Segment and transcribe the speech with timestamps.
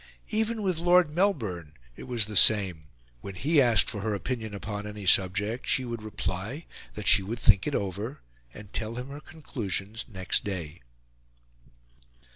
[0.29, 2.85] Even with Lord Melbourne, it was the same;
[3.19, 7.37] when he asked for her opinion upon any subject, she would reply that she would
[7.37, 10.81] think it over, and tell him her conclusions next day.